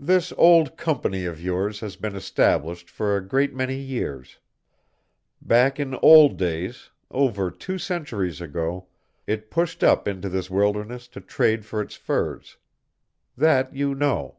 "This 0.00 0.32
old 0.38 0.78
Company 0.78 1.26
of 1.26 1.42
yours 1.42 1.80
has 1.80 1.94
been 1.96 2.16
established 2.16 2.88
for 2.88 3.18
a 3.18 3.28
great 3.28 3.52
many 3.54 3.76
years. 3.76 4.38
Back 5.42 5.78
in 5.78 5.94
old 5.96 6.38
days, 6.38 6.88
over 7.10 7.50
two 7.50 7.76
centuries 7.76 8.40
ago, 8.40 8.86
it 9.26 9.50
pushed 9.50 9.84
up 9.84 10.08
into 10.08 10.30
this 10.30 10.48
wilderness 10.48 11.06
to 11.08 11.20
trade 11.20 11.66
for 11.66 11.82
its 11.82 11.96
furs. 11.96 12.56
That 13.36 13.74
you 13.76 13.94
know. 13.94 14.38